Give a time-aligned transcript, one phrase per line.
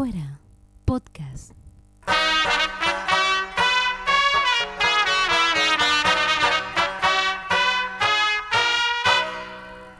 [0.00, 0.40] afuera.
[0.86, 1.52] Podcast.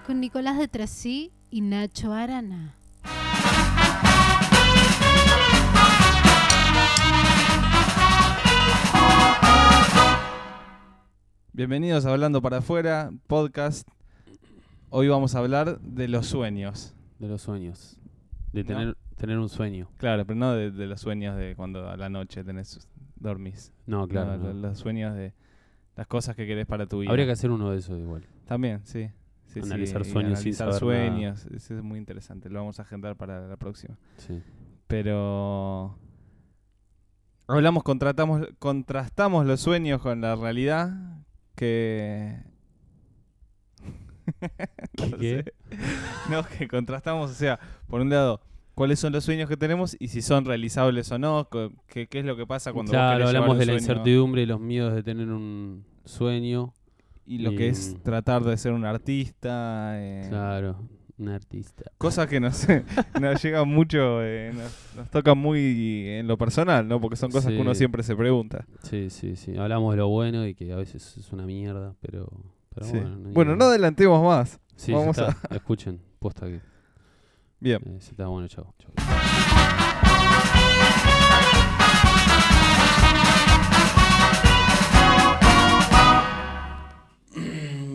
[0.06, 2.76] Con Nicolás de Trasí y Nacho Arana.
[11.52, 13.86] Bienvenidos a Hablando para Afuera, podcast.
[14.88, 16.94] Hoy vamos a hablar de los sueños.
[17.18, 17.98] De los sueños.
[18.54, 18.66] De ¿No?
[18.66, 19.88] tener, tener un sueño.
[19.98, 23.72] Claro, pero no de, de los sueños de cuando a la noche tenés dormís.
[23.86, 24.36] No, claro.
[24.36, 24.52] No, no.
[24.54, 25.32] lo- Los sueños de
[25.96, 27.10] las cosas que querés para tu vida.
[27.10, 28.26] Habría que hacer uno de esos igual.
[28.46, 29.10] También, sí.
[29.62, 30.78] Analizar sueños sin analizar nada.
[30.78, 31.46] sueños.
[31.46, 32.48] Eso es muy interesante.
[32.48, 33.96] Lo vamos a agendar para la próxima.
[34.16, 34.40] Sí.
[34.86, 35.98] Pero
[37.48, 40.92] hablamos, contratamos, contrastamos los sueños con la realidad
[41.56, 42.38] que
[45.10, 45.52] no ¿Qué?
[46.30, 48.40] No, que contrastamos, o sea, por un lado,
[48.80, 51.50] cuáles son los sueños que tenemos y si son realizables o no,
[51.86, 54.94] qué, qué es lo que pasa cuando claro, hablamos de la incertidumbre y los miedos
[54.94, 56.72] de tener un sueño.
[57.26, 60.76] y lo que es tratar de ser un artista, eh, Claro,
[61.18, 61.92] un artista.
[61.98, 62.66] cosas que nos,
[63.20, 67.02] nos llegan mucho, eh, nos, nos tocan muy en lo personal, ¿no?
[67.02, 68.64] Porque son cosas que uno siempre se pregunta.
[68.84, 69.58] Sí, sí, sí.
[69.58, 72.30] Hablamos de lo bueno y que a veces es una mierda, pero,
[72.74, 72.92] pero Sí.
[72.96, 73.26] bueno.
[73.26, 74.58] hay Bueno, no adelantemos más.
[74.74, 75.36] Sí, vamos está.
[75.54, 76.69] Escuchen, posta que
[77.60, 77.82] Bien.
[78.00, 78.74] eh, bueno, chao.
[78.78, 78.90] chao.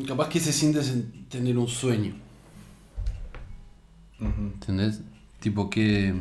[0.08, 0.82] Capaz que se siente
[1.30, 2.14] tener un sueño.
[4.20, 5.02] ¿Entendés?
[5.40, 6.14] Tipo que.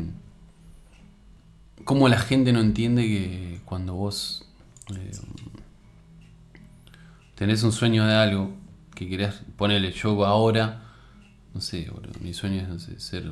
[1.84, 4.48] Como la gente no entiende que cuando vos
[4.96, 5.12] eh,
[7.34, 8.54] tenés un sueño de algo
[8.94, 10.83] que querés ponerle yo ahora,
[11.54, 13.30] no sé, boludo, mi sueño es no sé, ser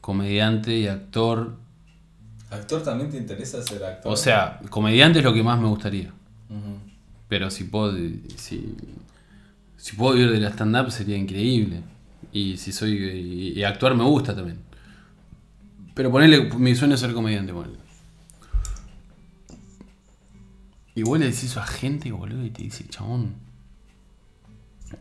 [0.00, 1.56] comediante y actor.
[2.50, 4.12] ¿Actor también te interesa ser actor?
[4.12, 6.12] O sea, comediante es lo que más me gustaría.
[7.28, 7.96] Pero si puedo,
[8.36, 8.74] si,
[9.76, 11.82] si puedo vivir de la stand-up sería increíble.
[12.32, 12.92] Y si soy.
[12.92, 14.58] Y, y actuar me gusta también.
[15.94, 16.50] Pero ponerle.
[16.54, 17.78] Mi sueño es ser comediante, ponele.
[20.94, 23.34] Y vos le decís eso a gente, boludo, y te dice, chabón.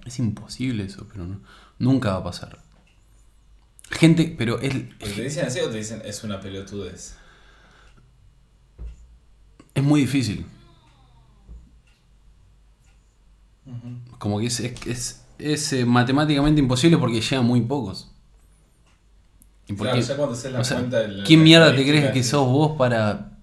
[0.06, 1.40] Es imposible eso, pero no-
[1.80, 2.60] nunca va a pasar.
[3.92, 7.16] Gente, pero es, ¿Pero ¿Te dicen así o te dicen es una pelotudez?
[9.74, 10.46] es muy difícil.
[14.18, 18.12] Como que es, es, es, es, eh, matemáticamente imposible porque llegan muy pocos.
[19.68, 20.06] ¿Y por Claro, qué?
[20.08, 22.24] ya cuando haces la O sea, cuenta de la- ¿Quién la mierda te crees que
[22.24, 23.38] sos vos para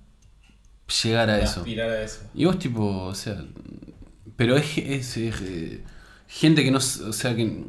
[1.02, 1.60] llegar a para eso?
[1.60, 2.20] aspirar a eso.
[2.34, 3.44] Y vos tipo, o sea,
[4.36, 5.84] pero es, es, es, eh,
[6.28, 7.64] gente que no, o sea, que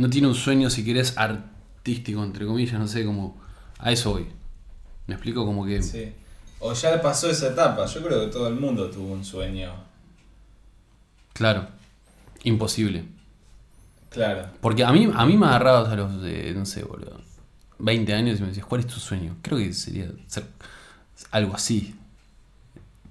[0.00, 3.38] no tiene un sueño, si querés, artístico, entre comillas, no sé, como
[3.78, 4.26] a eso voy.
[5.06, 5.82] Me explico como que...
[5.82, 6.10] Sí.
[6.58, 7.84] O ya pasó esa etapa.
[7.84, 9.72] Yo creo que todo el mundo tuvo un sueño.
[11.34, 11.68] Claro,
[12.44, 13.04] imposible.
[14.08, 14.48] Claro.
[14.62, 17.20] Porque a mí, a mí me agarrabas a los, de, no sé, boludo,
[17.78, 19.36] 20 años y me decías, ¿cuál es tu sueño?
[19.42, 20.46] Creo que sería ser
[21.30, 21.94] algo así.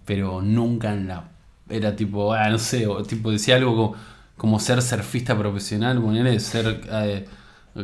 [0.05, 1.29] Pero nunca en la...
[1.69, 3.95] Era tipo, ah, no sé, o tipo decía algo como,
[4.39, 7.27] como ser surfista profesional, ponele, ser eh,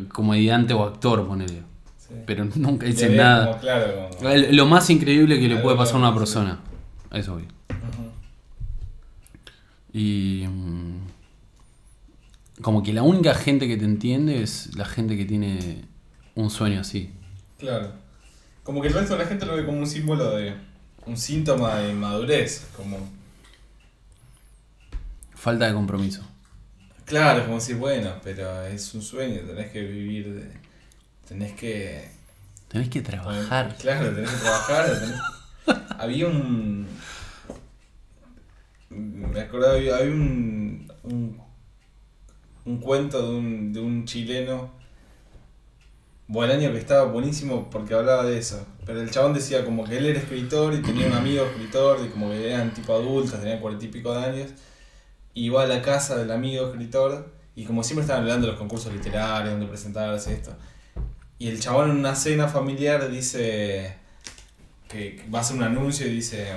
[0.08, 1.62] comediante o actor, ponele.
[1.98, 2.14] Sí.
[2.26, 3.48] Pero nunca hice nada.
[3.50, 6.60] como, claro, como- El- Lo más increíble que le puede pasar a una persona.
[7.12, 7.48] A eso voy.
[9.94, 10.98] Y mm,
[12.62, 15.84] como que la única gente que te entiende es la gente que tiene
[16.36, 17.12] un sueño así.
[17.60, 17.92] Claro.
[18.64, 20.54] Como que el resto de la gente lo ve como un símbolo de.
[21.06, 22.68] un síntoma de inmadurez.
[22.76, 22.98] Como.
[25.34, 26.24] Falta de compromiso.
[27.06, 30.52] Claro, como decir, bueno, pero es un sueño, tenés que vivir de.
[31.28, 32.10] tenés que.
[32.68, 33.76] Tenés que trabajar.
[33.80, 34.86] Claro, tenés que trabajar.
[34.88, 36.88] tenés- Había un.
[38.90, 41.42] Me acuerdo, había, había un, un.
[42.66, 44.72] un cuento de un, de un chileno.
[46.28, 48.66] Bolaño que estaba buenísimo porque hablaba de eso.
[48.86, 52.10] Pero el chabón decía como que él era escritor y tenía un amigo escritor y
[52.10, 54.52] como que eran tipo adultos, tenían cuarenta y pico de años.
[55.36, 58.60] Y iba a la casa del amigo escritor y como siempre estaban hablando de los
[58.60, 60.56] concursos literarios, donde presentarse esto.
[61.38, 63.96] Y el chabón en una cena familiar dice
[64.88, 66.48] que va a hacer un anuncio y dice,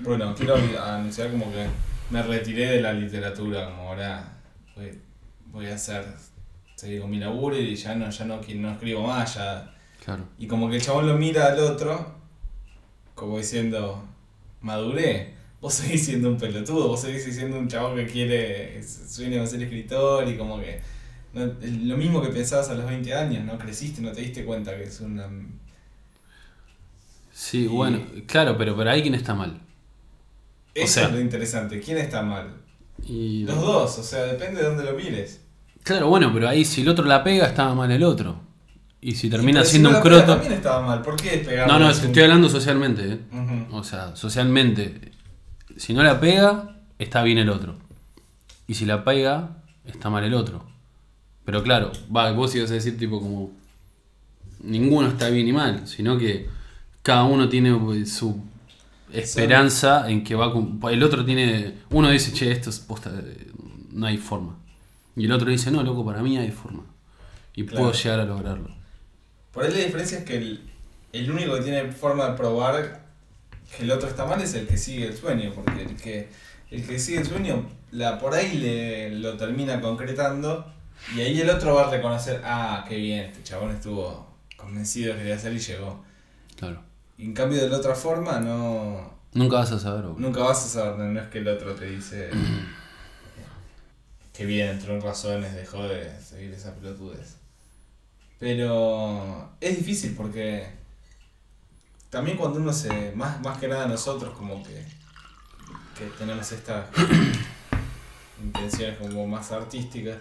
[0.00, 1.66] bueno, quiero anunciar como que
[2.10, 4.36] me retiré de la literatura, como ahora
[4.76, 5.00] voy,
[5.46, 6.04] voy a hacer,
[6.74, 9.74] seguir con mi laburo y ya no, ya no, no escribo más, ya...
[10.04, 10.24] Claro.
[10.38, 12.14] Y como que el chabón lo mira al otro,
[13.14, 14.04] como diciendo,
[14.60, 19.48] maduré, vos seguís siendo un pelotudo, vos seguís siendo un chabón que quiere, sueña con
[19.48, 20.80] ser escritor y como que
[21.34, 23.58] no- lo mismo que pensabas a los 20 años, ¿no?
[23.58, 25.28] Creciste, no te diste cuenta que es una...
[27.32, 29.60] Sí, Y- bueno, claro, pero, pero ahí quién está mal.
[30.74, 31.80] Eso sea- es lo interesante.
[31.80, 32.54] ¿Quién está mal?
[33.06, 35.40] Y, Los dos, o sea, depende de dónde lo mires.
[35.82, 38.40] Claro, bueno, pero ahí si el otro la pega, estaba mal el otro.
[39.00, 40.32] Y si termina si siendo no un pega, croto.
[40.34, 41.02] También estaba mal.
[41.02, 41.44] ¿Por qué?
[41.66, 43.18] No, no, un- estoy hablando socialmente, ¿eh?
[43.70, 45.12] O sea, socialmente,
[45.78, 47.74] si no la pega, está bien el otro.
[48.66, 50.64] Y si la pega, está mal el otro.
[51.44, 53.50] Pero claro, va, vos ibas a decir tipo como...
[54.60, 56.48] Ninguno está bien ni mal, sino que
[57.02, 58.38] cada uno tiene pues, su
[59.12, 60.52] esperanza en que va a...
[60.52, 61.74] cum- El otro tiene...
[61.90, 63.50] Uno dice, che, esto es posta, eh,
[63.92, 64.56] no hay forma.
[65.16, 66.82] Y el otro dice, no, loco, para mí hay forma.
[67.54, 67.78] Y Claro.
[67.86, 68.68] puedo llegar a lograrlo.
[69.52, 70.60] Por ahí la diferencia es que el,
[71.12, 73.07] el único que tiene forma de probar
[73.80, 76.28] el otro está mal es el que sigue el sueño, porque el que,
[76.70, 80.66] el que sigue el sueño, la, por ahí le, lo termina concretando
[81.14, 84.26] y ahí el otro va a reconocer, ah, qué bien, este chabón estuvo
[84.56, 86.04] convencido que quería hacer y llegó.
[86.56, 86.82] Claro.
[87.16, 90.68] Y en cambio de la otra forma, no, Nunca vas a saber, nunca vas a
[90.68, 92.30] saber, no, no es que el otro te dice,
[94.32, 97.36] qué bien, entró en razones, dejó de seguir esa pelotudez.
[98.38, 100.66] Pero es difícil porque
[102.10, 104.84] también cuando uno se, más, más que nada nosotros como que,
[105.96, 106.86] que tenemos estas
[108.42, 110.16] intenciones como más artísticas,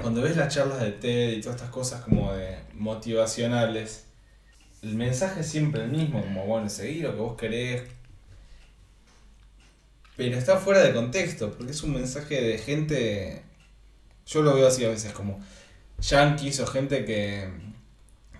[0.00, 4.04] cuando ves las charlas de TED y todas estas cosas como de motivacionales,
[4.82, 7.82] el mensaje es siempre el mismo, como bueno, seguir lo que vos querés,
[10.16, 13.42] pero está fuera de contexto, porque es un mensaje de gente,
[14.26, 15.40] yo lo veo así a veces como
[16.00, 17.50] yankees o gente que,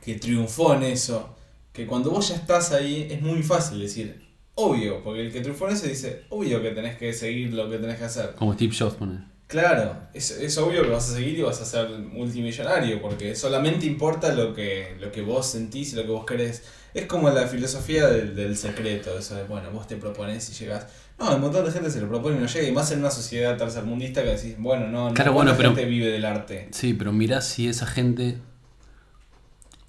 [0.02, 1.36] que triunfó en eso,
[1.72, 4.22] que cuando vos ya estás ahí es muy fácil decir,
[4.54, 7.78] obvio, porque el que triunfó en eso dice, obvio que tenés que seguir lo que
[7.78, 8.32] tenés que hacer.
[8.36, 9.30] Como Steve Jobs, pone.
[9.46, 13.84] Claro, es, es obvio que vas a seguir y vas a ser multimillonario, porque solamente
[13.86, 16.62] importa lo que, lo que vos sentís y lo que vos querés.
[16.94, 20.86] Es como la filosofía del, del secreto, eso de, bueno, vos te propones y llegás.
[21.18, 23.10] No, un montón de gente se lo propone y no llega, y más en una
[23.10, 26.68] sociedad tercermundista que decís, bueno, no, no Claro, ¿cuánta bueno, pero- gente vive del arte.
[26.70, 28.38] Sí, pero mirá si esa gente.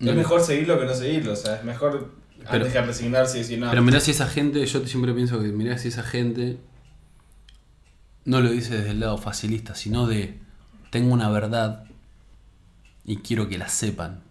[0.09, 3.41] Es mejor seguirlo que no seguirlo, o sea, es mejor Pero- antes que resignarse y
[3.41, 6.57] decir, no, Pero mirá si esa gente, yo siempre pienso que mirá si esa gente
[8.25, 10.39] no lo dice desde el lado facilista, sino de
[10.91, 11.85] tengo una verdad
[13.05, 14.21] y quiero que la sepan.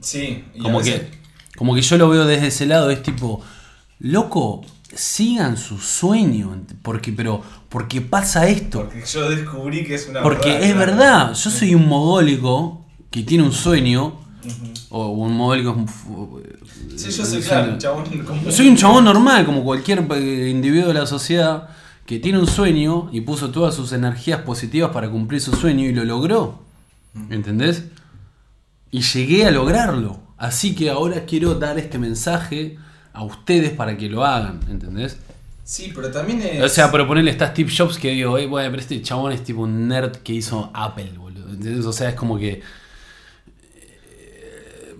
[0.00, 1.18] sí, y Como veces- que,
[1.56, 3.42] como que yo lo veo desde ese lado, es tipo,
[3.98, 4.64] loco,
[4.94, 8.84] sigan su sueño, porque, pero, porque pasa esto.
[8.84, 10.92] porque yo descubrí que es una Porque verdad, es claro.
[10.92, 14.20] verdad, yo soy un mogólico que tiene un sueño,
[14.90, 15.76] O un mogólico...
[16.96, 18.04] Sí, yo soy un claro, un chabón.
[18.50, 21.68] Soy un chabón normal, como cualquier eh, individuo de la sociedad,
[22.06, 25.92] que tiene un sueño y puso todas sus energías positivas para cumplir su sueño y
[25.92, 26.60] lo logró.
[27.30, 27.84] ¿Entendés?
[28.90, 30.20] Y llegué a lograrlo.
[30.38, 32.76] Así que ahora quiero dar este mensaje
[33.12, 34.60] a ustedes para que lo hagan.
[34.68, 35.16] ¿Entendés?
[35.64, 36.62] Sí, pero también es...
[36.62, 39.62] O sea, proponerle está Steve Jobs que digo, "Eh, bueno, pero este chabón es tipo
[39.62, 41.48] un nerd que hizo Apple, boludo.
[41.48, 41.84] ¿Entendés?
[41.86, 42.62] O sea, es como que.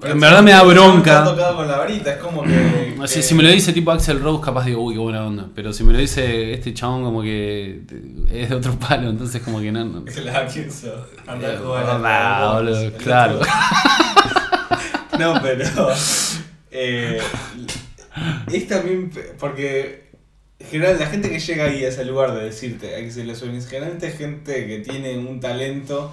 [0.03, 1.25] En verdad me da bronca.
[1.25, 2.95] tocado con la varita, es como que...
[3.07, 5.49] Si me lo dice tipo Axel Rose, capaz digo, uy, qué buena onda.
[5.55, 7.83] Pero si me lo dice este chabón, como que
[8.31, 9.85] es de otro palo, entonces como que no.
[9.85, 10.05] no.
[10.13, 10.69] Claro, ¿quién?
[11.27, 13.41] Anda a Eh, jugar a los boludo, claro.
[15.19, 15.65] No, pero...
[16.71, 17.21] eh,
[18.53, 19.11] es también...
[19.39, 20.07] Porque...
[20.59, 23.39] En general, la gente que llega ahí a ese lugar de decirte, hay que los
[23.39, 26.13] sueños, generalmente es gente que tiene un talento...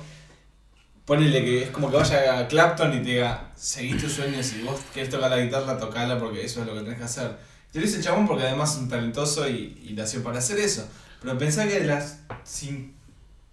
[1.05, 4.61] Ponele que es como que vaya a Clapton y te diga, seguí tus sueños, si
[4.61, 7.37] vos querés tocar la guitarra, tocala porque eso es lo que tenés que hacer.
[7.71, 10.59] Te lo dice el chabón porque además es un talentoso y, y nació para hacer
[10.59, 10.87] eso.
[11.21, 12.19] Pero pensá que de las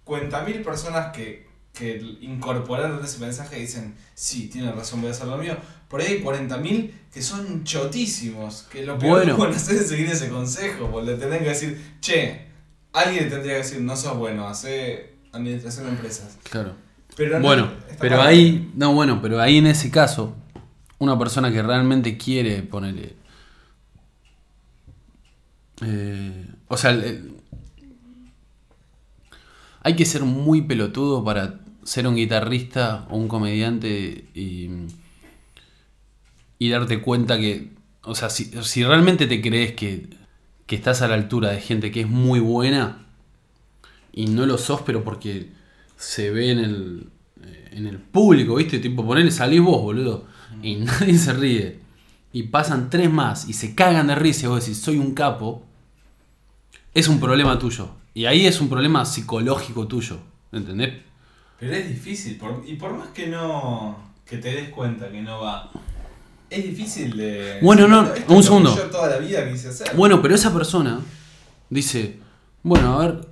[0.05, 5.37] 50.000 personas que, que incorporaron ese mensaje dicen, sí, tiene razón, voy a hacer lo
[5.37, 5.57] mío.
[5.89, 9.33] Por ahí hay 40.000 que son chotísimos, que lo peor Bueno.
[9.33, 12.45] que pueden hacer es seguir ese consejo, porque le tendrán que decir, che,
[12.93, 16.37] alguien tendría que decir, no sos bueno, hace administración de empresas.
[16.49, 16.75] Claro.
[17.15, 18.71] Pero no, Bueno, pero ahí.
[18.75, 20.35] No, bueno, pero ahí en ese caso,
[20.99, 23.15] una persona que realmente quiere ponerle.
[25.81, 27.35] eh, o sea, el-
[29.83, 34.69] hay que ser muy pelotudo para ser un guitarrista o un comediante y,
[36.59, 37.69] y darte cuenta que,
[38.03, 40.07] o sea, si, si realmente te crees que,
[40.67, 43.05] que estás a la altura de gente que es muy buena
[44.13, 45.49] y no lo sos, pero porque
[46.01, 47.07] se ve en el,
[47.43, 48.79] eh, en el público, ¿viste?
[48.79, 50.25] Tipo, ponele, salís vos, boludo,
[50.63, 51.79] y nadie se ríe.
[52.33, 55.63] Y pasan tres más y se cagan de risa y vos decís, soy un capo,
[56.93, 57.89] es un problema tuyo.
[58.13, 60.17] Y ahí es un problema psicológico tuyo,
[60.51, 60.93] ¿entendés?
[61.59, 64.11] Pero es difícil, por- y por más que no.
[64.25, 65.69] que te des cuenta que no va.
[66.49, 67.59] Es difícil de.
[67.61, 68.75] Bueno, no, Esto es un lo que segundo.
[68.75, 69.95] Yo toda la vida quise hacer.
[69.95, 70.99] Bueno, pero esa persona
[71.69, 72.17] dice,
[72.63, 73.27] bueno, a ver,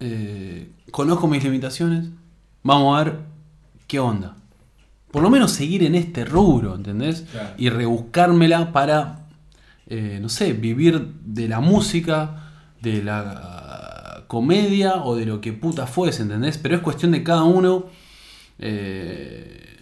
[0.00, 2.10] eh, conozco mis limitaciones,
[2.62, 3.18] vamos a ver
[3.88, 4.36] qué onda.
[5.10, 7.22] Por lo menos seguir en este rubro, ¿entendés?
[7.32, 7.54] Claro.
[7.58, 9.26] Y rebuscármela para,
[9.86, 15.52] eh, no sé, vivir de la música, de la ah, comedia o de lo que
[15.52, 16.58] puta fuese, ¿entendés?
[16.58, 17.86] Pero es cuestión de cada uno
[18.58, 19.80] eh,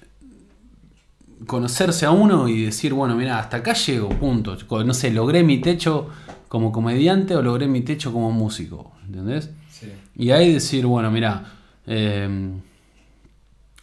[1.46, 4.56] conocerse a uno y decir, bueno, mira, hasta acá llego, punto.
[4.84, 6.08] No sé, logré mi techo
[6.48, 9.50] como comediante o logré mi techo como músico, ¿entendés?
[9.80, 9.92] Sí.
[10.16, 11.52] Y ahí decir, bueno, mira,
[11.86, 12.28] eh,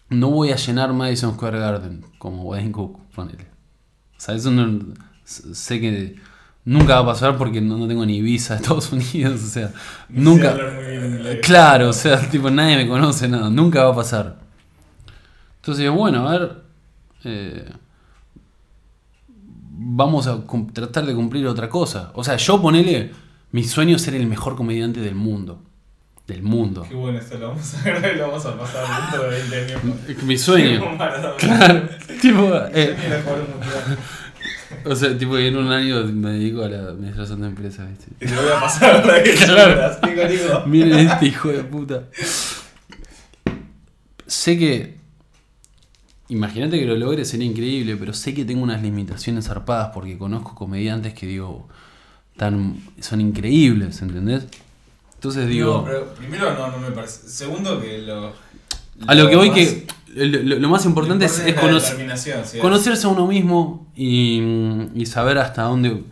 [0.10, 3.46] no voy a llenar Madison Square Garden como Wayne Cook, ponele.
[4.18, 6.16] O sea, eso no, sé que
[6.66, 9.74] nunca va a pasar porque no, no tengo ni visa a Estados Unidos, o sea,
[10.10, 10.56] No nunca...
[11.42, 14.40] Claro, o sea, tipo, nadie me conoce, nada, nunca va a pasar.
[15.58, 16.64] Entonces, bueno, a ver,
[17.26, 17.70] eh,
[19.28, 22.12] vamos a tratar de cumplir otra cosa.
[22.16, 23.12] O sea, yo ponele,
[23.52, 25.62] mi sueño es ser el mejor comediante del mundo.
[26.28, 26.86] Del mundo.
[26.88, 29.76] Qué bueno, esto lo vamos a agarrar y lo vamos a pasar dentro de 20
[29.76, 30.24] años.
[30.24, 30.82] Mi sueño.
[31.38, 31.90] Claro,
[32.22, 32.98] tipo, eh,
[34.86, 38.08] o sea, tipo, en un año me dedico a la administración de empresas, ¿viste?
[38.20, 40.28] Y te voy a pasar para que Claro.
[40.30, 40.64] digo.
[40.66, 42.04] Miren este hijo de puta.
[44.26, 44.98] Sé que.
[46.30, 50.56] Imagínate que lo logre, sería increíble, pero sé que tengo unas limitaciones zarpadas porque conozco
[50.56, 51.70] comediantes que digo.
[52.36, 54.46] Tan, son increíbles, ¿entendés?
[55.28, 55.78] Entonces digo.
[55.80, 57.28] No, pero primero no, no me parece.
[57.30, 58.34] Segundo que lo.
[59.08, 59.88] a lo que voy más- que.
[60.16, 62.58] Lo, más importante es, conocer, sí.
[62.60, 64.42] conocerse a uno mismo y,
[64.96, 66.04] y saber hasta dónde.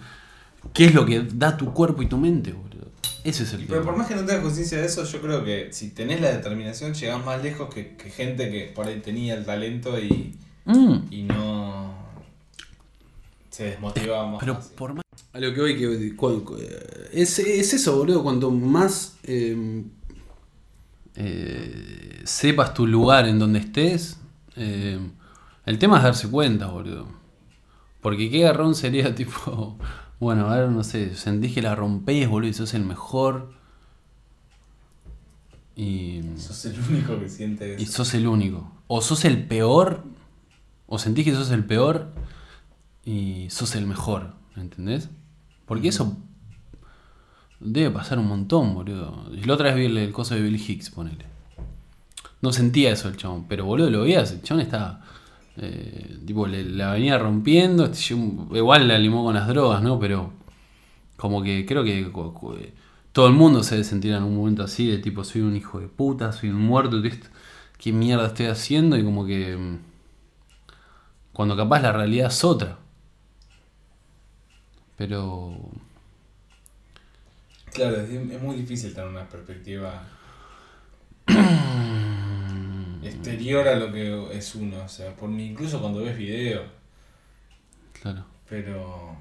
[0.73, 2.91] qué es lo que da tu cuerpo y tu mente, boludo.
[3.23, 5.43] Ese es el Y pero por más que no tengas conciencia de eso, yo creo
[5.43, 9.33] que si tenés la determinación, llegás más lejos que, que gente que por ahí tenía
[9.33, 10.95] el talento y, Mm.
[11.11, 11.93] y no
[13.49, 14.39] se desmotivaba más.
[14.39, 14.71] Pero fácil.
[14.75, 15.04] por más.
[15.35, 16.15] A lo que voy que.
[16.15, 16.57] cu- cu-
[17.11, 18.23] Es, es eso, boludo.
[18.23, 19.17] Cuanto más.
[19.23, 19.83] eh,
[21.15, 24.17] eh, sepas tu lugar en donde estés.
[24.55, 24.99] eh,
[25.65, 27.07] el tema es darse cuenta, boludo.
[28.01, 29.77] Porque qué garrón sería tipo.
[30.19, 31.15] Bueno, a ver, no sé.
[31.15, 33.51] Sentís que la rompés, boludo, y sos el mejor.
[35.75, 36.21] Y.
[36.37, 37.91] Sos el único que siente Y eso.
[38.05, 38.71] sos el único.
[38.87, 40.03] O sos el peor.
[40.87, 42.13] O sentís que sos el peor.
[43.03, 44.33] Y sos el mejor.
[44.55, 45.09] ¿Entendés?
[45.65, 46.17] Porque eso.
[47.59, 49.25] Debe pasar un montón, boludo.
[49.33, 51.25] Y la otra vez vi el, el coso de Bill Hicks, ponele.
[52.41, 53.45] No sentía eso el chabón.
[53.47, 54.31] Pero boludo, lo veías.
[54.31, 55.01] El chabón estaba.
[55.57, 57.85] eh, tipo, le, la venía rompiendo.
[57.85, 59.99] este, igual la limó con las drogas, ¿no?
[59.99, 60.33] Pero.
[61.17, 62.11] Como que creo que.
[62.11, 62.33] cu-
[63.13, 65.79] todo el mundo se debe sentir en un momento así, de tipo, soy un hijo
[65.79, 67.27] de puta, soy un muerto, ¿qué, est-
[67.77, 68.97] qué mierda estoy haciendo?
[68.97, 69.55] Y como que.
[69.55, 69.77] mm,
[71.33, 72.77] Cuando capaz la realidad es otra.
[74.97, 75.55] Pero.
[77.73, 80.07] Claro, es, es muy difícil tener una perspectiva
[83.03, 84.83] exterior a lo que es uno.
[84.83, 86.63] O sea, por, incluso cuando ves video.
[88.01, 88.25] Claro.
[88.49, 89.17] Pero.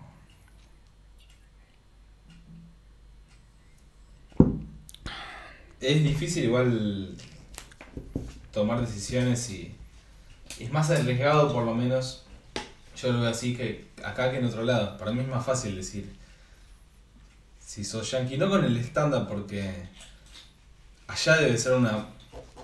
[5.81, 7.15] Es difícil igual
[8.53, 9.75] tomar decisiones y
[10.59, 12.24] es más arriesgado por lo menos,
[12.97, 14.97] yo lo veo así que acá que en otro lado.
[14.97, 16.15] Para mí es más fácil decir
[17.59, 19.69] si sos yankee, no con el estándar porque
[21.09, 22.07] allá debe ser una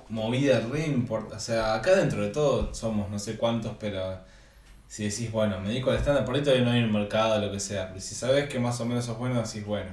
[0.08, 1.36] movida re importante.
[1.36, 4.20] O sea, acá dentro de todo somos no sé cuántos, pero
[4.88, 7.50] si decís, bueno, me dedico al estándar, por ahí todavía no hay un mercado, lo
[7.50, 7.88] que sea.
[7.88, 9.90] Pero si sabes que más o menos sos bueno, decís, bueno,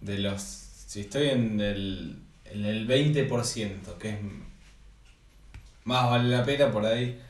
[0.00, 0.40] de los.
[0.42, 4.18] Si estoy en el, en el 20%, que es
[5.84, 7.20] más vale la pena, por ahí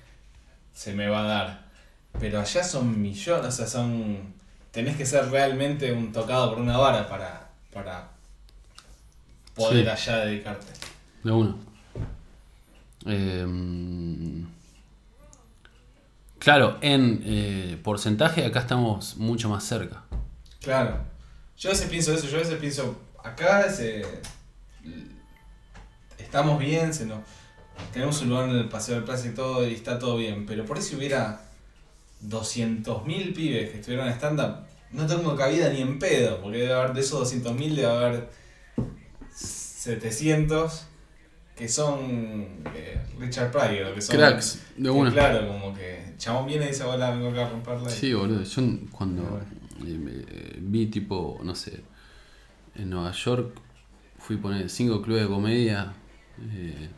[0.73, 1.70] se me va a dar.
[2.19, 4.35] Pero allá son millones, o sea, son.
[4.73, 8.11] Tenés que ser realmente un tocado por una vara para, para
[9.55, 9.91] poder Sí.
[9.91, 10.73] allá dedicarte.
[11.25, 11.59] De uno.
[13.07, 13.47] Eh,
[16.39, 20.03] claro, en eh, porcentaje acá estamos mucho más cerca.
[20.61, 20.99] Claro.
[21.59, 24.03] Yo a veces pienso eso, yo a veces pienso, acá se,
[26.19, 27.21] estamos bien, se nos,
[27.93, 30.65] tenemos un lugar en el Paseo del Plaza y todo, y está todo bien, pero
[30.65, 31.41] por si hubiera
[32.29, 36.93] 200.000 pibes que estuvieran en stand-up, no tengo cabida ni en pedo, porque debe haber
[36.95, 38.29] de esos 200.000 debe haber
[39.35, 40.87] 700
[41.57, 44.17] que son eh, Richard Pryor, que son...
[44.17, 45.13] Cracks, de.
[45.13, 47.91] Claro, como que chabón viene y dice, hola, vengo acá a romperla.
[47.91, 48.43] y- Sí, boludo.
[48.43, 49.41] Yo cuando
[49.85, 51.81] eh, me- vi tipo, no sé,
[52.77, 53.59] en Nueva York
[54.19, 55.93] fui a poner cinco clubes de comedia.
[56.41, 56.89] eh,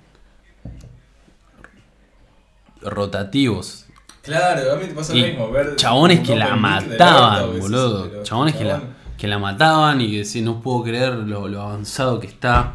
[2.83, 3.87] rotativos.
[4.23, 5.51] Claro, a mí te pasa lo mismo.
[5.51, 8.23] Ver chabones que la mataban, orto, boludo.
[8.23, 8.81] Chabones que la,
[9.19, 12.75] que la mataban y que decían, no puedo creer lo, lo avanzado que está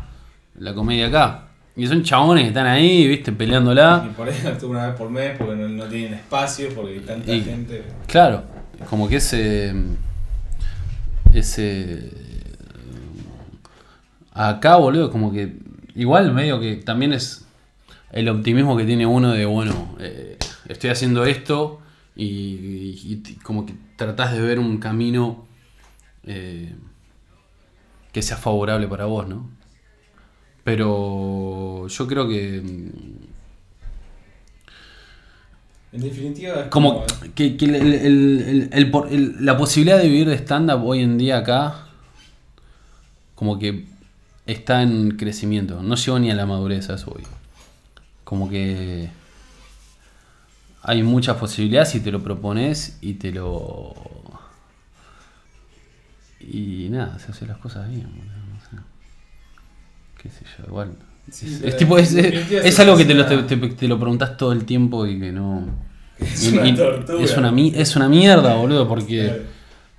[0.60, 1.44] la comedia acá.
[1.76, 4.08] Y son chabones que están ahí, viste, peleándola.
[4.10, 7.00] Y por ahí actúa una vez por mes porque no, no tienen espacio, porque hay
[7.02, 7.84] tanta Y- gente.
[8.08, 8.44] Claro,
[8.90, 9.74] como que ese.
[11.34, 12.12] Ese.
[14.34, 15.54] Acá, boludo, como que.
[15.96, 17.46] Igual, medio que también es
[18.12, 20.37] el optimismo que tiene uno de, bueno, eh,
[20.68, 21.82] estoy haciendo esto
[22.16, 25.46] y, y- y t- como que tratás de ver un camino
[26.24, 26.74] eh,
[28.12, 29.50] que sea favorable para vos, ¿no?
[30.64, 32.62] Pero yo creo que.
[32.64, 33.28] mm,
[35.94, 40.08] En definitiva, es Como que, que el- el- el- el por- el- la posibilidad de
[40.10, 41.88] vivir de stand-up hoy en día acá,
[43.36, 43.86] como que
[44.46, 45.82] está en crecimiento.
[45.82, 47.24] No llegó ni a la madurez eso hoy.
[48.26, 49.10] Como que
[50.88, 53.94] hay muchas posibilidades si te lo propones y te lo.
[56.40, 58.84] Y nada, se hacen las cosas bien, boludo, no sé.
[60.22, 60.92] Qué sé yo, igual.
[61.30, 64.38] Sí, es, tipo, es, es- algo que te lo, te, una- te- te lo preguntas
[64.38, 65.66] todo el tiempo y que no.
[66.20, 67.24] Es una tortura.
[67.24, 69.44] es una, es una mierda, boludo, porque.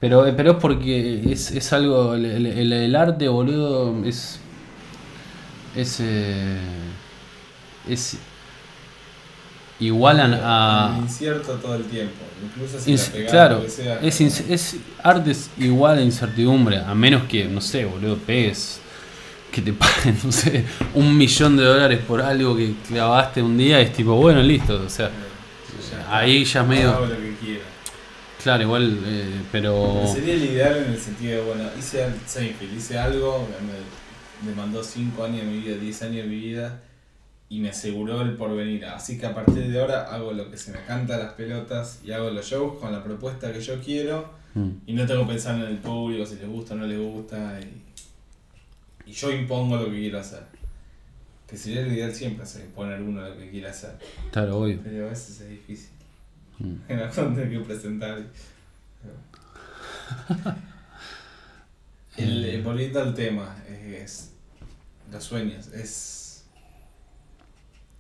[0.01, 2.15] Pero, pero es porque es, es algo.
[2.15, 4.41] El, el- el- el arte, boludo, es.
[5.77, 5.99] Es.
[6.01, 6.59] eh,
[7.89, 8.17] es.
[9.81, 10.97] Igual a.
[11.01, 12.15] incierto todo el tiempo.
[12.45, 16.79] Incluso si ins- la claro, lo que sea, es, es arte es igual a incertidumbre,
[16.79, 18.81] a menos que, no sé, boludo, pegues.
[19.53, 23.81] Que te paguen, no sé, un millón de dólares por algo que clavaste un día,
[23.81, 25.11] es tipo, bueno, listo, o sea,
[25.91, 26.91] ya ahí ya medio.
[26.91, 27.65] Hago lo que quiera.
[28.43, 30.03] Claro, igual, eh, pero.
[30.13, 32.09] Sería el ideal en el sentido de, bueno, hice
[32.77, 33.49] hice algo,
[34.43, 36.81] me demandó 5 años de mi vida, 10 años de mi vida
[37.49, 38.85] y me aseguró el porvenir.
[38.85, 42.01] Así que a partir de ahora hago lo que se me canta a las pelotas
[42.05, 45.33] y hago los shows con la propuesta que yo quiero mm, y no tengo que
[45.33, 49.77] pensar en el público, si les gusta o no les gusta y, y yo impongo
[49.77, 50.43] lo que quiero hacer.
[51.47, 53.93] Que sería lo ideal siempre, hacer, imponer uno lo que quiere hacer.
[54.31, 54.81] Claro, obvio.
[54.85, 55.89] Pero a veces es difícil.
[56.59, 56.75] Mm.
[56.89, 58.23] En la tener que presentar.
[62.19, 64.33] El, eh, volviendo al tema, es,
[65.11, 66.28] los sueños, es.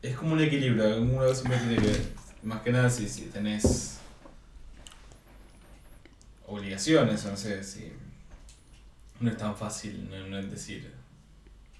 [0.01, 2.19] Es como un equilibrio, uno siempre tiene que.
[2.45, 3.99] Más que nada si, si tenés.
[6.47, 7.93] obligaciones, no sé, si.
[9.21, 10.93] No es tan fácil, no, no es decir.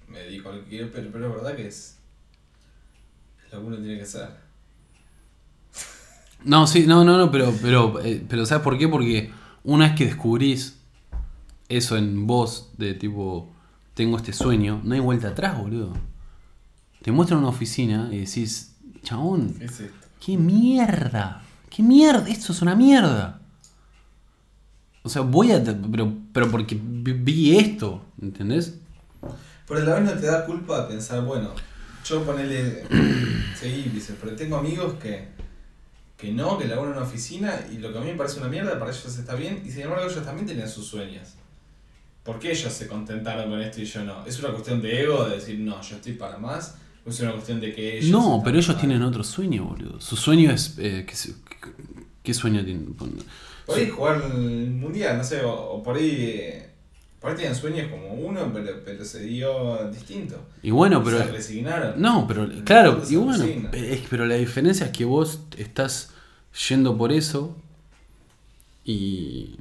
[0.07, 1.97] Me dedico a lo que quiero, pero, pero es verdad que es.
[3.45, 4.29] Es lo que uno tiene que hacer.
[6.43, 8.87] No, sí, no, no, no, pero, pero, eh, pero ¿sabes por qué?
[8.87, 9.31] Porque
[9.63, 10.79] una vez que descubrís
[11.67, 13.53] eso en vos, de tipo,
[13.93, 15.93] tengo este sueño, no hay vuelta atrás, boludo.
[17.01, 20.07] Te muestran una oficina y decís, chabón, ¿Qué es esto?
[20.25, 23.39] qué mierda, qué mierda, esto es una mierda.
[25.03, 28.75] O sea, voy a, pero, pero porque vi- esto, ¿entendés?
[29.67, 31.51] Pero a la vez no te da culpa de pensar, bueno,
[32.05, 32.83] yo ponele,
[33.59, 35.29] seguí, dice, pero tengo amigos que,
[36.17, 38.49] que no, que laburan en una oficina y lo que a mí me parece una
[38.49, 41.29] mierda, para ellos está bien, y sin embargo ellos también tenían sus sueños.
[42.23, 44.25] ¿Por qué ellos se contentaron con esto y yo no?
[44.25, 46.75] ¿Es una cuestión de ego, de decir, no, yo estoy para más?
[47.09, 48.11] ¿O es una cuestión de que ellos...
[48.11, 49.99] No, pero ellos tienen otro sueño, boludo.
[49.99, 50.75] Su sueño es...
[50.77, 51.05] eh,
[52.23, 52.93] ¿qué, sueño tienen?
[53.65, 56.11] Por ahí jugar el mundial, no sé, o, o por ahí...
[56.11, 56.69] eh,
[57.19, 60.35] Por ahí tenían sueños como uno, pero, pero se dio distinto.
[60.61, 61.17] Y bueno, pero...
[61.17, 61.99] se resignaron.
[62.01, 63.73] No, pero claro, Se y bueno, resignan.
[63.73, 66.11] es- pero la diferencia es que vos estás
[66.69, 67.55] yendo por eso
[68.85, 69.57] y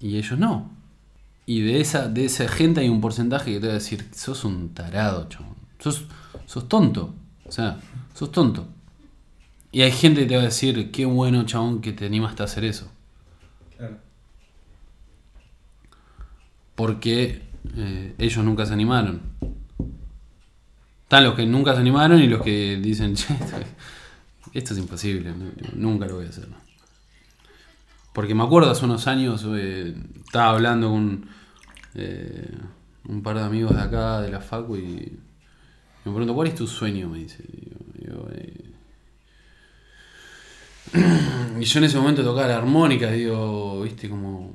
[0.00, 0.70] y ellos no.
[1.46, 4.44] Y de esa de esa gente hay un porcentaje que te va a decir, sos
[4.44, 5.53] un tarado, chabón.
[5.84, 6.06] Sos
[6.46, 7.14] sos tonto.
[7.44, 7.78] O sea,
[8.14, 8.66] sos tonto.
[9.70, 12.46] Y hay gente que te va a decir, qué bueno, chabón, que te animaste a
[12.46, 12.90] hacer eso.
[13.76, 13.98] Claro.
[16.74, 17.42] Porque
[17.76, 19.20] eh, ellos nunca se animaron.
[21.02, 23.56] Están los que nunca se animaron y los que dicen, che, esto,
[24.54, 25.34] esto es imposible,
[25.74, 26.48] nunca lo voy a hacer.
[28.14, 29.94] Porque me acuerdo hace unos años, eh,
[30.24, 31.28] estaba hablando con
[31.94, 32.56] eh,
[33.06, 35.18] un par de amigos de acá, de la Facu, y
[36.04, 37.08] me pregunto, ¿cuál es tu sueño?
[37.08, 37.42] Me dice.
[37.52, 38.60] Digo, digo, eh,
[41.60, 44.52] y yo en ese momento tocaba la armónica, digo, viste, como...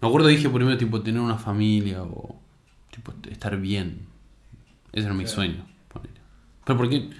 [0.00, 2.40] Me acuerdo dije primero, tipo, tener una familia o,
[2.90, 4.06] tipo, estar bien.
[4.92, 5.34] Ese era mi Claro.
[5.34, 6.14] sueño, ponele.
[6.64, 7.10] Pero ¿por qué?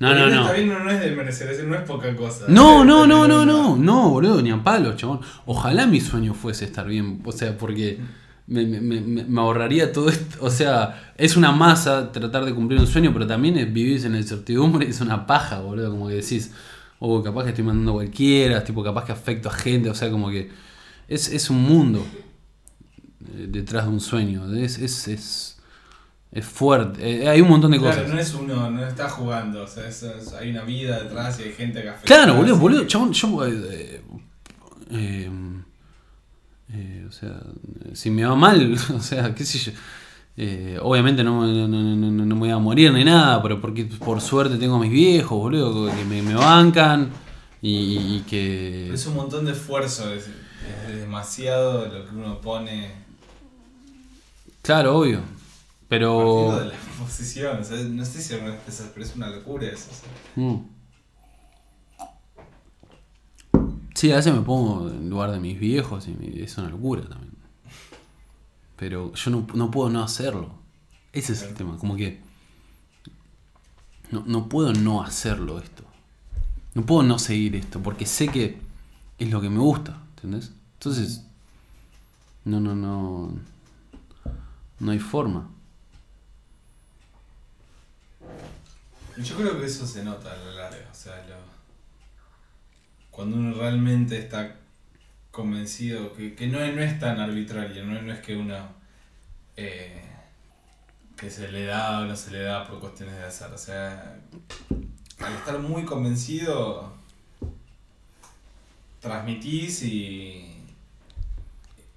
[0.00, 0.40] No, Porque no, no.
[0.42, 2.46] Está bien, no, no es de merecer, es- no es poca cosa.
[2.48, 5.20] No, no, no, no, no, no, boludo, ni a palo, chabón.
[5.46, 8.00] Ojalá mi sueño fuese estar bien, o sea, porque
[8.48, 10.38] me, me- me- me ahorraría todo esto.
[10.40, 14.12] O sea, es una masa tratar de cumplir un sueño, pero también es vivir en
[14.12, 15.90] la incertidumbre, es una paja, boludo.
[15.90, 16.52] Como que decís,
[16.98, 20.10] oh, capaz que estoy mandando a cualquiera, tipo, capaz que afecto a gente, o sea,
[20.10, 20.50] como que
[21.08, 22.04] es, es un mundo
[23.34, 24.52] eh, detrás de un sueño.
[24.54, 25.58] Es, es, es,
[26.32, 27.24] es fuerte.
[27.24, 28.12] Eh, hay un montón de Claro, cosas.
[28.14, 30.04] no es uno, no está jugando, o sea, es-
[30.38, 32.06] hay una vida detrás y hay gente que afecta.
[32.14, 33.44] Claro, boludo, boludo, chabón, yo.
[33.46, 34.00] eh,
[34.90, 35.30] eh,
[36.72, 37.40] eh, o sea,
[37.94, 39.72] si me va mal, o sea, qué sé yo.
[40.36, 43.84] eh, obviamente no, no, no, no- no me voy a morir ni nada, pero porque
[43.84, 47.10] por suerte tengo a mis viejos, boludo, que me, me bancan
[47.62, 48.92] y, y que.
[48.92, 50.26] Es un montón de esfuerzo, es,
[50.88, 52.90] es demasiado lo que uno pone.
[54.62, 55.20] Claro, obvio.
[55.88, 56.58] Pero.
[56.60, 59.88] De la posición, o sea, no sé si pensás, pero es una locura eso.
[59.90, 60.44] o sea.
[60.44, 60.68] Mm.
[63.96, 67.32] Sí, a veces me pongo en lugar de mis viejos y es una locura también.
[68.76, 70.50] Pero yo no, no puedo no hacerlo.
[71.14, 72.20] Ese es el tema, como que
[74.10, 75.82] no, no puedo no hacerlo esto.
[76.74, 78.60] No puedo no seguir esto, porque sé que
[79.18, 80.52] es lo que me gusta, ¿entendés?
[80.74, 81.22] Entonces,
[82.44, 83.32] no, no, no.
[84.78, 85.48] No hay forma.
[89.16, 91.55] Yo creo que eso se nota a lo largo, o sea, lo-
[93.16, 94.56] cuando uno realmente está
[95.30, 98.54] convencido, que, que no, no es tan arbitrario, no, no es que uno
[99.56, 100.02] eh,
[101.16, 104.20] que se le da o no se le da por cuestiones de azar, o sea,
[105.18, 106.92] al estar muy convencido,
[109.00, 110.62] transmitís y,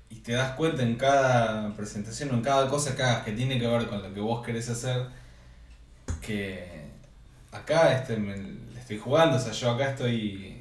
[0.10, 3.60] y te das cuenta en cada presentación o en cada cosa que hagas que tiene
[3.60, 5.08] que ver con lo que vos querés hacer,
[6.21, 6.86] que
[7.51, 10.59] acá este, le estoy jugando, o sea, yo acá estoy,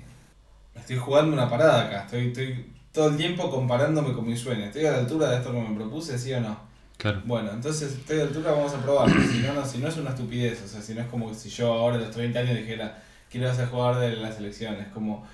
[0.81, 4.87] estoy jugando una parada acá, estoy, estoy todo el tiempo comparándome con mis sueños, estoy
[4.87, 6.59] a la altura de esto que me propuse, sí o no.
[6.97, 7.23] Claro.
[7.25, 9.97] Bueno, entonces estoy a la altura, vamos a probarlo, si no, no, si no es
[9.99, 12.57] una estupidez, o sea, si no es como si yo ahora a los 30 años
[12.57, 15.25] dijera, quiero ser jugador de la selección, es como,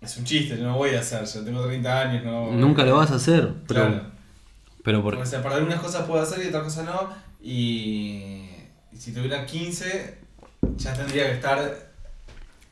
[0.00, 2.50] es un chiste, no lo voy a hacer, yo tengo 30 años, no...
[2.52, 4.02] Nunca lo vas a hacer, pero, Claro.
[4.84, 7.08] pero por, O sea, para algunas cosas puedo hacer y otras cosas no.
[7.40, 8.44] Y,
[8.92, 10.18] y si tuviera 15,
[10.76, 11.87] ya tendría que estar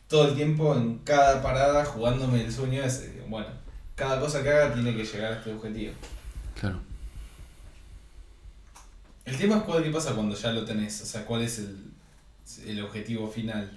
[0.08, 3.22] todo el tiempo en cada parada jugándome el sueño ese.
[3.28, 3.48] Bueno,
[3.94, 5.92] cada cosa que haga tiene que llegar a este objetivo.
[6.60, 6.78] claro.
[9.24, 11.76] El tema es cuál, qué pasa cuando ya lo tenés, o sea, cuál es el,
[12.64, 13.68] el objetivo final.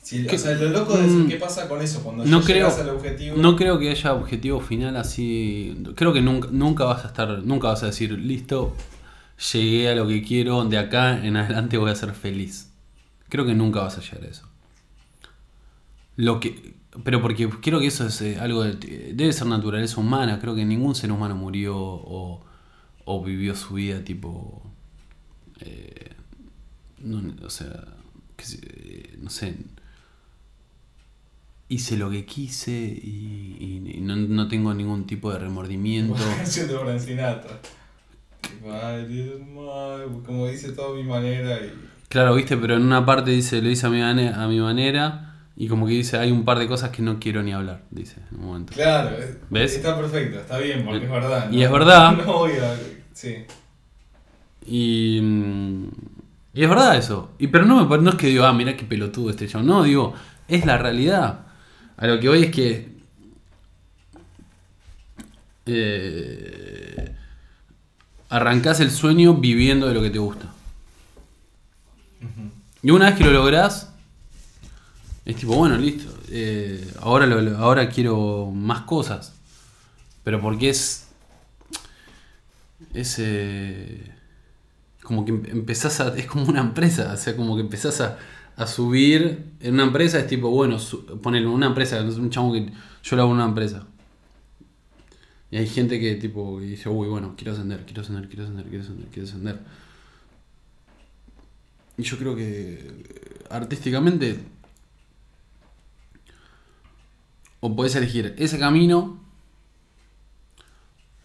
[0.00, 1.28] Si, o sea, lo loco es Mm.
[1.28, 3.36] qué pasa con eso cuando No ya creo- llegas al objetivo.
[3.36, 5.82] No creo que haya objetivo final así.
[5.96, 8.74] Creo que nunca, nunca vas a estar, nunca vas a decir, listo,
[9.52, 12.69] llegué a lo que quiero, de acá en adelante voy a ser feliz.
[13.30, 14.46] Creo que nunca vas a llegar a eso.
[16.16, 20.38] Lo que, pero porque creo que eso es eh, algo de- debe ser naturaleza humana.
[20.40, 22.44] Creo que ningún ser humano murió o,
[23.06, 24.62] o vivió su vida tipo,
[25.60, 26.10] eh,
[27.42, 27.84] o sea,
[28.36, 29.56] que eh, no sé,
[31.68, 36.14] hice lo que quise y, y- no, no tengo ningún tipo de remordimiento.
[36.44, 36.74] De
[40.26, 41.72] Como dice todo a mi manera y.
[42.10, 45.68] Claro, viste, pero en una parte dice, lo hice a mi, a mi manera y
[45.68, 48.40] como que dice, hay un par de cosas que no quiero ni hablar, dice en
[48.40, 48.72] un momento.
[48.74, 49.76] Claro, es- ¿Ves?
[49.76, 51.50] está perfecto, está bien, porque es verdad.
[51.52, 51.62] Y ¿no?
[51.64, 52.12] es verdad.
[52.26, 52.76] No voy a.
[53.12, 53.36] Sí.
[54.66, 55.84] Y, mm,
[56.54, 57.30] y es verdad eso.
[57.38, 59.62] Y pero no, me no es que digo, ah, mira qué pelotudo este chavo.
[59.64, 60.12] No, digo,
[60.48, 61.46] es la realidad.
[61.96, 62.88] A lo que voy es que...
[65.66, 67.14] eh,
[68.28, 70.46] arrancás el sueño viviendo de lo que te gusta.
[72.82, 73.92] Y una vez que lo lográs,
[75.24, 76.12] es tipo, bueno, listo.
[76.30, 77.26] eh, ahora,
[77.58, 79.34] ahora quiero más cosas.
[80.24, 81.08] Pero porque es.
[82.94, 83.16] Es.
[83.18, 84.12] eh,
[85.02, 86.16] como que em- empezás a.
[86.16, 87.12] Es como una empresa.
[87.12, 88.18] O sea, como que empezás a,
[88.56, 89.52] a subir.
[89.60, 91.98] En una empresa es tipo, bueno, su, ponele una empresa.
[92.00, 92.70] Es un chamo que.
[93.02, 93.86] Yo lo hago en una empresa.
[95.50, 98.84] Y hay gente que tipo dice, uy, bueno, quiero ascender, quiero ascender, quiero ascender, quiero
[98.84, 99.58] ascender, quiero ascender.
[102.02, 103.04] Yo creo que eh,
[103.50, 104.38] artísticamente
[107.60, 109.18] o podés elegir ese camino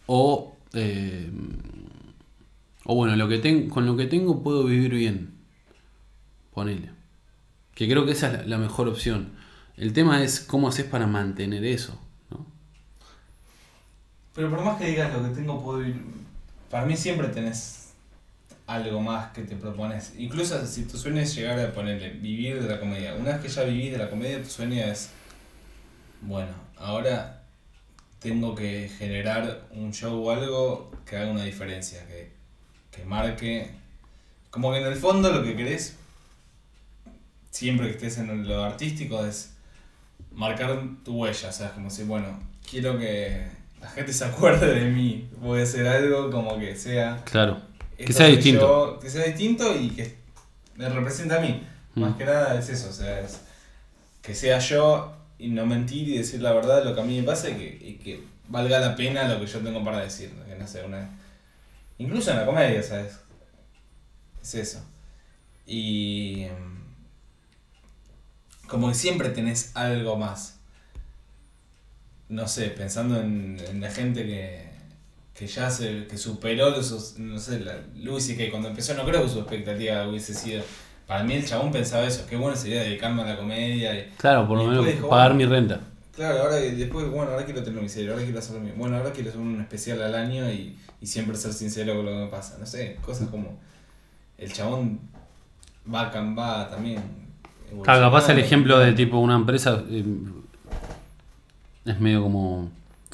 [0.06, 1.30] o eh,
[2.84, 5.34] o bueno, lo que ten- con lo que tengo puedo vivir bien.
[6.54, 6.90] Ponele.
[7.74, 9.32] Que creo que esa es la mejor opción.
[9.76, 11.98] El tema es cómo haces para mantener eso,
[12.30, 12.46] ¿no?
[14.34, 16.00] Pero por más que digas lo que tengo, puedo vivir.
[16.70, 17.85] Para mí siempre tenés
[18.66, 20.14] algo más que te propones.
[20.18, 23.14] Incluso si tu sueño es llegar a ponerle vivir de la comedia.
[23.14, 25.10] Una vez que ya vivís de la comedia, tu sueño es.
[26.22, 27.42] Bueno, ahora
[28.18, 32.32] tengo que generar un show o algo que haga una diferencia, que,
[32.90, 33.70] que marque.
[34.50, 35.96] Como que en el fondo lo que querés,
[37.50, 39.52] siempre que estés en lo artístico, es
[40.32, 41.48] marcar tu huella.
[41.48, 43.46] O sea, es como si, bueno, quiero que
[43.80, 45.28] la gente se acuerde de mí.
[45.40, 47.22] A hacer algo como que sea.
[47.24, 47.60] Claro.
[47.96, 48.94] Que sea distinto.
[48.94, 50.16] yo, que sea distinto y que
[50.76, 51.62] me represente a mí.
[51.94, 52.18] Más Mm.
[52.18, 53.40] que nada es eso, o sea, es
[54.22, 57.22] que sea yo y no mentir y decir la verdad lo que a mí me
[57.26, 60.30] pasa y que, y que valga la pena lo que yo tengo para decir.
[60.48, 61.08] Que no sé, una...
[61.98, 63.18] Incluso en la comedia, ¿sabes?
[64.42, 64.84] Es eso.
[65.66, 66.42] Y...
[66.44, 66.76] em,
[68.68, 70.58] Como que siempre tenés algo más.
[72.28, 74.68] No sé, pensando en, en la gente que,
[75.38, 79.04] que ya se, que superó los, no sé, la, Luis y que cuando empezó no
[79.04, 80.62] creo que su expectativa hubiese sido...
[81.06, 83.94] Para mí el chabón pensaba eso, qué bueno sería dedicarme a la comedia.
[83.94, 85.80] y- Claro, por lo menos dijo, pagar bueno, mi renta.
[86.14, 88.70] Claro, ahora después, bueno, ahora quiero tener mi serio, ahora quiero hacer mi...
[88.72, 92.12] Bueno, ahora quiero hacer un especial al año y, y siempre ser sincero con lo
[92.12, 92.56] que me pasa.
[92.58, 93.58] No sé, cosas como...
[94.38, 94.98] El chabón
[95.92, 97.02] va, va también...
[97.84, 100.04] Claro, capaz el ejemplo de tipo una empresa eh,
[101.84, 102.70] es medio como...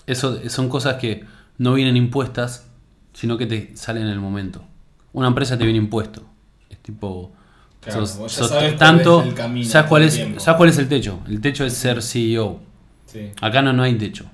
[0.06, 1.24] Eso son cosas que
[1.58, 2.68] no vienen impuestas,
[3.12, 4.64] sino que te salen en el momento.
[5.12, 6.24] Una empresa te viene impuesto.
[6.70, 7.32] Es tipo...
[7.80, 10.14] Claro, sos- vos ya sos sabes cuál tanto, es el camino ¿sabes, cuál es.
[10.14, 11.20] ¿Sabes cuál es el techo?
[11.26, 12.60] El techo es ser CEO.
[13.06, 13.30] Sí.
[13.40, 14.24] Acá no, no hay techo.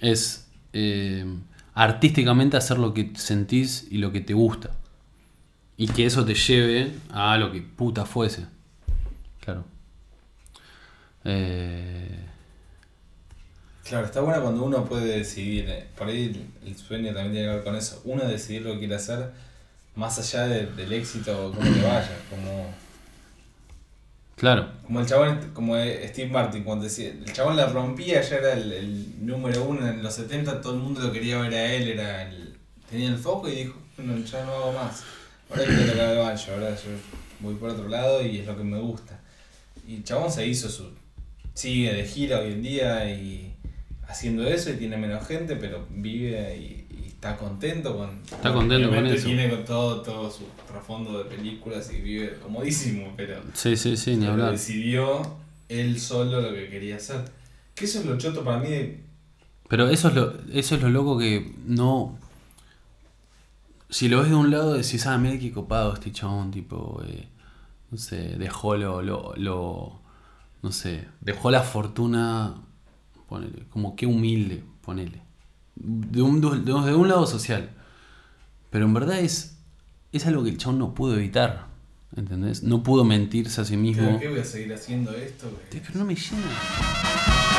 [0.00, 1.24] Es eh,
[1.74, 4.70] artísticamente hacer lo que sentís y lo que te gusta.
[5.76, 8.46] Y que eso te lleve a lo que puta fuese.
[9.40, 9.64] Claro.
[11.24, 12.26] Eh,
[13.88, 15.66] Claro, está bueno cuando uno puede decidir.
[15.68, 18.00] eh, Por ahí el, sueño también tiene que ver con eso.
[18.04, 19.30] Uno decidir lo que quiere hacer
[19.94, 22.16] más allá de- del éxito o cómo le vaya.
[22.30, 22.74] Como,
[24.36, 24.68] claro.
[24.84, 28.72] como el chabón, como Steve Martin, cuando decía, el chabón la rompía, ya era el,
[28.72, 32.28] el número uno en los 70, todo el mundo lo quería ver a él, era
[32.28, 32.56] el,
[32.90, 35.02] tenía el foco y dijo, bueno, ya no hago más.
[35.50, 36.90] Ahora quiero tocar el banjo, ahora yo
[37.40, 39.20] voy por otro lado y es lo que me gusta.
[39.86, 40.90] Y el chabón se hizo su.
[41.52, 43.53] sigue de gira hoy en día y
[44.08, 48.20] haciendo eso y tiene menos gente, pero vive y, y está contento con.
[48.22, 49.26] Está contento con eso.
[49.26, 53.40] Tiene con todo, todo su trasfondo de películas y vive comodísimo, pero.
[53.54, 54.52] Sí, sí, sí, ni hablar.
[54.52, 55.22] decidió
[55.68, 57.24] él solo lo que quería hacer.
[57.74, 59.04] Que eso es lo choto para mí de.
[59.68, 62.18] Pero eso es lo, eso es lo loco que no.
[63.90, 67.28] Si lo ves de un lado decís, ah, mira qué copado este chabón, tipo, eh,
[67.90, 70.00] no sé, dejó lo, lo, lo-
[70.62, 72.54] no sé, dejó la fortuna,
[73.28, 75.20] ponele, como que humilde, ponele.
[75.76, 77.70] De un, de, un- de un lado social.
[78.70, 79.58] Pero en verdad es,
[80.12, 81.66] es algo que el chabón no pudo evitar,
[82.16, 82.62] ¿entendés?
[82.62, 84.18] No pudo mentirse a sí mismo.
[84.20, 85.50] ¿Qué voy a seguir haciendo esto?
[85.50, 85.82] güey?
[85.84, 87.53] Pero no me llena.